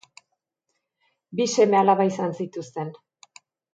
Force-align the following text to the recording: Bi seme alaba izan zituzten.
Bi 1.41 1.47
seme 1.57 1.81
alaba 1.81 2.07
izan 2.13 2.35
zituzten. 2.39 2.91